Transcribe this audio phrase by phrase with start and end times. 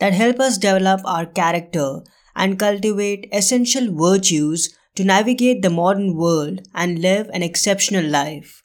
[0.00, 2.00] that help us develop our character
[2.34, 8.62] and cultivate essential virtues to navigate the modern world and live an exceptional life.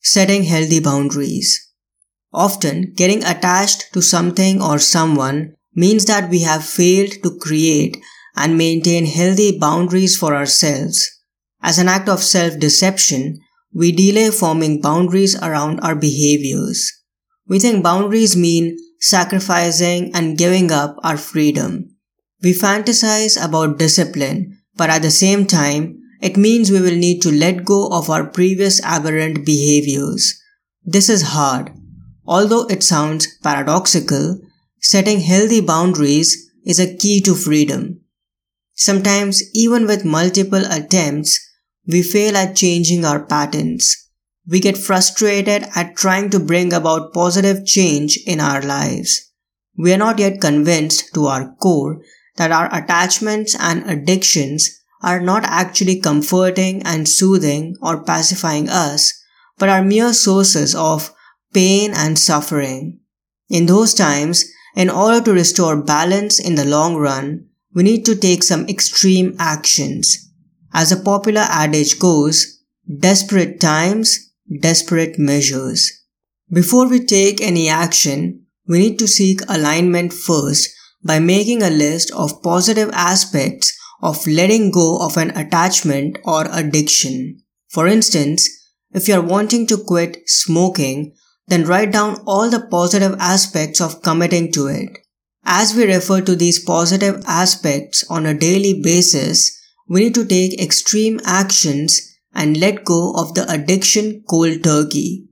[0.00, 1.72] Setting healthy boundaries.
[2.32, 7.96] Often, getting attached to something or someone means that we have failed to create
[8.36, 11.08] and maintain healthy boundaries for ourselves.
[11.60, 13.38] As an act of self-deception,
[13.74, 16.90] we delay forming boundaries around our behaviors.
[17.46, 21.96] We think boundaries mean sacrificing and giving up our freedom.
[22.42, 27.32] We fantasize about discipline, but at the same time, it means we will need to
[27.32, 30.38] let go of our previous aberrant behaviors.
[30.84, 31.72] This is hard.
[32.26, 34.40] Although it sounds paradoxical,
[34.80, 38.00] setting healthy boundaries is a key to freedom.
[38.74, 41.38] Sometimes, even with multiple attempts,
[41.86, 44.09] we fail at changing our patterns
[44.50, 49.30] we get frustrated at trying to bring about positive change in our lives.
[49.78, 52.02] We are not yet convinced to our core
[52.36, 54.68] that our attachments and addictions
[55.02, 59.12] are not actually comforting and soothing or pacifying us,
[59.56, 61.14] but are mere sources of
[61.54, 62.98] pain and suffering.
[63.48, 68.16] In those times, in order to restore balance in the long run, we need to
[68.16, 70.28] take some extreme actions.
[70.72, 72.62] As a popular adage goes,
[72.98, 75.90] desperate times desperate measures.
[76.52, 80.68] Before we take any action, we need to seek alignment first
[81.04, 87.38] by making a list of positive aspects of letting go of an attachment or addiction.
[87.68, 88.48] For instance,
[88.92, 91.14] if you are wanting to quit smoking,
[91.46, 94.90] then write down all the positive aspects of committing to it.
[95.44, 99.56] As we refer to these positive aspects on a daily basis,
[99.88, 105.26] we need to take extreme actions and let go of the addiction cold turkey.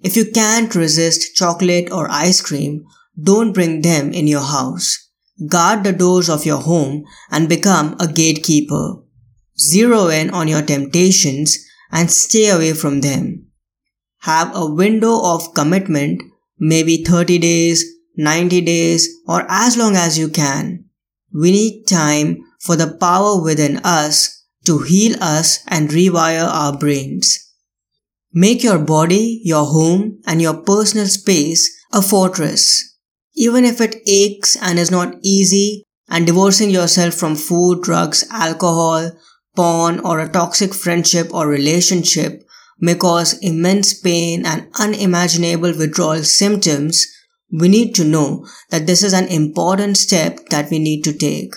[0.00, 2.84] If you can't resist chocolate or ice cream,
[3.20, 5.10] don't bring them in your house.
[5.48, 8.96] Guard the doors of your home and become a gatekeeper.
[9.58, 11.58] Zero in on your temptations
[11.90, 13.46] and stay away from them.
[14.20, 16.22] Have a window of commitment,
[16.58, 17.84] maybe 30 days,
[18.16, 20.84] 90 days, or as long as you can.
[21.32, 24.33] We need time for the power within us
[24.64, 27.38] to heal us and rewire our brains.
[28.32, 32.96] Make your body, your home, and your personal space a fortress.
[33.36, 39.10] Even if it aches and is not easy, and divorcing yourself from food, drugs, alcohol,
[39.56, 42.42] porn, or a toxic friendship or relationship
[42.80, 47.06] may cause immense pain and unimaginable withdrawal symptoms,
[47.52, 51.54] we need to know that this is an important step that we need to take.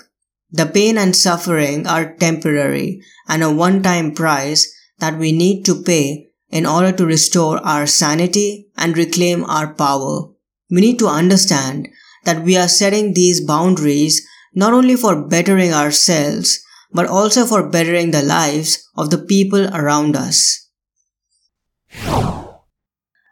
[0.52, 6.30] The pain and suffering are temporary and a one-time price that we need to pay
[6.50, 10.30] in order to restore our sanity and reclaim our power.
[10.70, 11.90] We need to understand
[12.24, 14.26] that we are setting these boundaries
[14.56, 16.64] not only for bettering ourselves,
[16.94, 20.70] but also for bettering the lives of the people around us.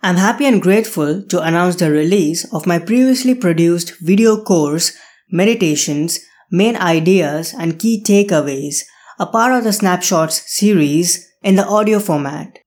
[0.04, 4.96] I'm happy and grateful to announce the release of my previously produced video course,
[5.32, 6.20] Meditations
[6.52, 8.84] main ideas and key takeaways
[9.20, 12.60] are part of the Snapshots series in the audio format.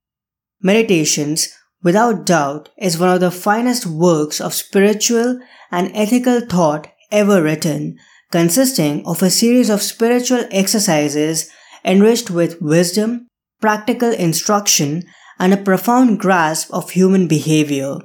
[0.62, 1.48] Meditations,
[1.82, 5.38] without doubt, is one of the finest works of spiritual
[5.70, 7.98] and ethical thought ever written,
[8.30, 11.50] consisting of a series of spiritual exercises
[11.84, 13.26] enriched with wisdom,
[13.60, 15.04] practical instruction,
[15.38, 17.98] and a profound grasp of human behavior.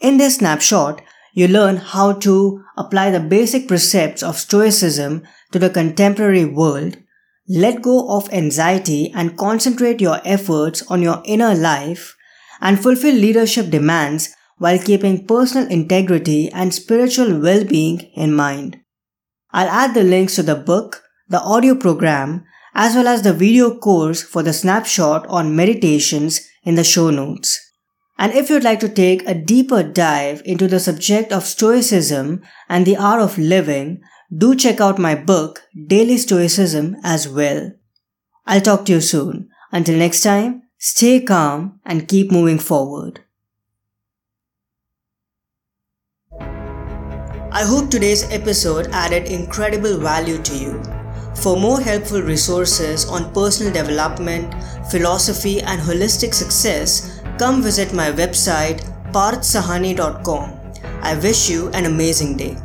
[0.00, 1.02] In this snapshot,
[1.36, 5.22] you learn how to apply the basic precepts of Stoicism
[5.52, 6.96] to the contemporary world,
[7.46, 12.16] let go of anxiety and concentrate your efforts on your inner life,
[12.62, 18.80] and fulfill leadership demands while keeping personal integrity and spiritual well-being in mind.
[19.50, 23.76] I'll add the links to the book, the audio program, as well as the video
[23.76, 27.65] course for the snapshot on meditations in the show notes.
[28.18, 32.86] And if you'd like to take a deeper dive into the subject of Stoicism and
[32.86, 34.00] the art of living,
[34.34, 37.72] do check out my book, Daily Stoicism, as well.
[38.46, 39.50] I'll talk to you soon.
[39.70, 43.20] Until next time, stay calm and keep moving forward.
[47.52, 50.82] I hope today's episode added incredible value to you.
[51.36, 54.54] For more helpful resources on personal development,
[54.90, 60.52] philosophy, and holistic success, come visit my website parthsahani.com.
[61.02, 62.56] I wish you an amazing day.